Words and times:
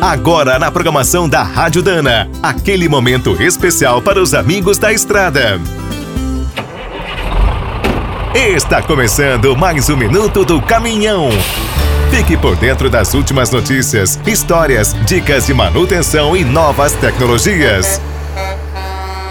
Agora 0.00 0.60
na 0.60 0.70
programação 0.70 1.28
da 1.28 1.42
Rádio 1.42 1.82
Dana, 1.82 2.30
aquele 2.40 2.88
momento 2.88 3.42
especial 3.42 4.00
para 4.00 4.22
os 4.22 4.32
amigos 4.32 4.78
da 4.78 4.92
estrada. 4.92 5.60
Está 8.32 8.80
começando 8.80 9.56
mais 9.56 9.90
um 9.90 9.96
minuto 9.96 10.44
do 10.44 10.62
caminhão. 10.62 11.30
Fique 12.12 12.36
por 12.36 12.54
dentro 12.54 12.88
das 12.88 13.12
últimas 13.12 13.50
notícias, 13.50 14.20
histórias, 14.24 14.94
dicas 15.04 15.46
de 15.46 15.52
manutenção 15.52 16.36
e 16.36 16.44
novas 16.44 16.92
tecnologias. 16.92 18.00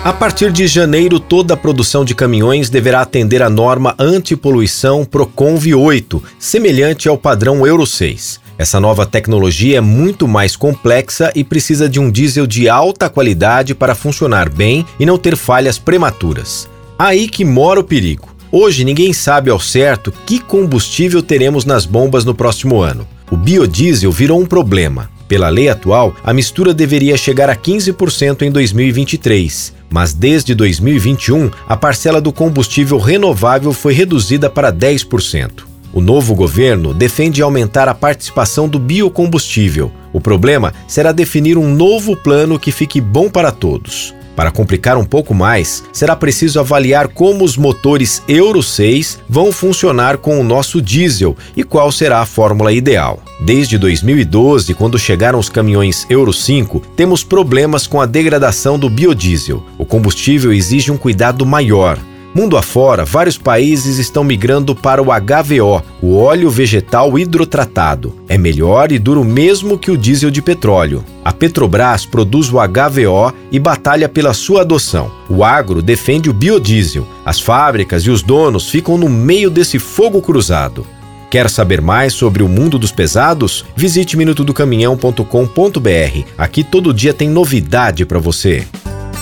A 0.03 0.11
partir 0.11 0.51
de 0.51 0.67
janeiro, 0.67 1.17
toda 1.17 1.53
a 1.53 1.57
produção 1.57 2.03
de 2.03 2.13
caminhões 2.13 2.69
deverá 2.69 3.01
atender 3.01 3.41
a 3.41 3.49
norma 3.49 3.95
antipoluição 3.97 5.05
Proconv 5.05 5.65
8, 5.73 6.21
semelhante 6.37 7.07
ao 7.07 7.17
padrão 7.17 7.65
Euro 7.65 7.87
6. 7.87 8.46
Essa 8.57 8.79
nova 8.79 9.05
tecnologia 9.05 9.77
é 9.77 9.81
muito 9.81 10.27
mais 10.27 10.55
complexa 10.55 11.31
e 11.35 11.43
precisa 11.43 11.87
de 11.87 11.99
um 11.99 12.09
diesel 12.09 12.47
de 12.47 12.67
alta 12.67 13.07
qualidade 13.07 13.75
para 13.75 13.93
funcionar 13.93 14.49
bem 14.49 14.83
e 14.99 15.05
não 15.05 15.17
ter 15.17 15.35
falhas 15.35 15.77
prematuras. 15.77 16.67
Aí 16.97 17.29
que 17.29 17.45
mora 17.45 17.79
o 17.79 17.83
perigo. 17.83 18.35
Hoje 18.51 18.83
ninguém 18.83 19.13
sabe 19.13 19.51
ao 19.51 19.59
certo 19.59 20.11
que 20.25 20.39
combustível 20.39 21.21
teremos 21.21 21.65
nas 21.65 21.85
bombas 21.85 22.25
no 22.25 22.33
próximo 22.33 22.81
ano. 22.81 23.07
O 23.29 23.37
biodiesel 23.37 24.11
virou 24.11 24.41
um 24.41 24.45
problema. 24.45 25.11
Pela 25.27 25.49
lei 25.49 25.69
atual, 25.69 26.15
a 26.23 26.33
mistura 26.33 26.73
deveria 26.73 27.17
chegar 27.17 27.49
a 27.49 27.55
15% 27.55 28.41
em 28.41 28.49
2023, 28.49 29.73
mas 29.89 30.13
desde 30.13 30.55
2021 30.55 31.51
a 31.67 31.77
parcela 31.77 32.19
do 32.19 32.31
combustível 32.31 32.97
renovável 32.97 33.73
foi 33.73 33.93
reduzida 33.93 34.49
para 34.49 34.73
10%. 34.73 35.66
O 35.97 35.99
novo 35.99 36.35
governo 36.35 36.93
defende 36.93 37.41
aumentar 37.41 37.89
a 37.89 37.95
participação 37.95 38.69
do 38.69 38.77
biocombustível. 38.77 39.91
O 40.13 40.21
problema 40.21 40.71
será 40.87 41.11
definir 41.11 41.57
um 41.57 41.73
novo 41.73 42.15
plano 42.15 42.59
que 42.59 42.71
fique 42.71 43.01
bom 43.01 43.31
para 43.31 43.51
todos. 43.51 44.13
Para 44.35 44.51
complicar 44.51 44.95
um 44.95 45.03
pouco 45.03 45.33
mais, 45.33 45.83
será 45.91 46.15
preciso 46.15 46.59
avaliar 46.59 47.07
como 47.07 47.43
os 47.43 47.57
motores 47.57 48.21
Euro 48.27 48.61
6 48.61 49.17
vão 49.27 49.51
funcionar 49.51 50.17
com 50.17 50.39
o 50.39 50.43
nosso 50.43 50.79
diesel 50.79 51.35
e 51.55 51.63
qual 51.63 51.91
será 51.91 52.19
a 52.19 52.27
fórmula 52.27 52.71
ideal. 52.71 53.19
Desde 53.39 53.79
2012, 53.79 54.75
quando 54.75 54.99
chegaram 54.99 55.39
os 55.39 55.49
caminhões 55.49 56.05
Euro 56.11 56.31
5, 56.31 56.79
temos 56.95 57.23
problemas 57.23 57.87
com 57.87 57.99
a 57.99 58.05
degradação 58.05 58.77
do 58.77 58.87
biodiesel. 58.87 59.63
O 59.79 59.83
combustível 59.83 60.53
exige 60.53 60.91
um 60.91 60.97
cuidado 60.97 61.43
maior. 61.43 61.97
Mundo 62.37 62.55
afora, 62.55 63.03
vários 63.03 63.35
países 63.35 63.97
estão 63.97 64.23
migrando 64.23 64.75
para 64.75 65.01
o 65.01 65.05
HVO, 65.05 65.81
o 65.99 66.19
óleo 66.19 66.51
vegetal 66.51 67.17
hidrotratado. 67.17 68.15
É 68.29 68.37
melhor 68.37 68.91
e 68.91 68.99
dura 68.99 69.19
o 69.19 69.25
mesmo 69.25 69.75
que 69.75 69.89
o 69.89 69.97
diesel 69.97 70.29
de 70.29 70.39
petróleo. 70.39 71.03
A 71.25 71.33
Petrobras 71.33 72.05
produz 72.05 72.53
o 72.53 72.57
HVO 72.57 73.33
e 73.51 73.57
batalha 73.57 74.07
pela 74.07 74.35
sua 74.35 74.61
adoção. 74.61 75.11
O 75.27 75.43
agro 75.43 75.81
defende 75.81 76.29
o 76.29 76.33
biodiesel. 76.33 77.07
As 77.25 77.39
fábricas 77.39 78.03
e 78.03 78.11
os 78.11 78.21
donos 78.21 78.69
ficam 78.69 78.99
no 78.99 79.09
meio 79.09 79.49
desse 79.49 79.79
fogo 79.79 80.21
cruzado. 80.21 80.85
Quer 81.31 81.49
saber 81.49 81.81
mais 81.81 82.13
sobre 82.13 82.41
o 82.41 82.47
mundo 82.47 82.77
dos 82.77 82.91
pesados? 82.91 83.65
Visite 83.75 84.15
minutodocaminhão.com.br. 84.15 86.23
Aqui 86.37 86.63
todo 86.63 86.93
dia 86.93 87.13
tem 87.13 87.29
novidade 87.29 88.05
para 88.05 88.19
você. 88.19 88.65